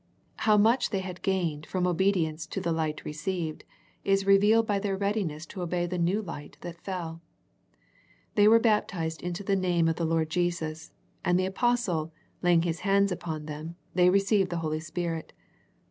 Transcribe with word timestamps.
How 0.47 0.57
much 0.57 0.89
they 0.89 1.01
had 1.01 1.21
gained 1.21 1.67
from 1.67 1.85
obedience 1.85 2.47
to 2.47 2.59
the 2.59 2.71
light 2.71 3.05
received 3.05 3.63
is 4.03 4.25
re 4.25 4.39
vealed 4.39 4.65
by 4.65 4.79
their 4.79 4.97
readiness 4.97 5.45
to 5.45 5.61
obey 5.61 5.85
the 5.85 5.99
new 5.99 6.23
light 6.23 6.57
that 6.61 6.81
fell. 6.81 7.21
They 8.33 8.47
were 8.47 8.57
baptized 8.57 9.21
into 9.21 9.43
the 9.43 9.55
name 9.55 9.87
of 9.87 9.97
the 9.97 10.05
Lord 10.05 10.31
Jesus, 10.31 10.91
and 11.23 11.39
the 11.39 11.45
apostle, 11.45 12.11
laying 12.41 12.63
his 12.63 12.79
hands 12.79 13.11
upon 13.11 13.45
them, 13.45 13.75
they 13.93 14.09
received 14.09 14.49
the 14.49 14.57
Holy 14.65 14.79
Spirit. 14.79 15.33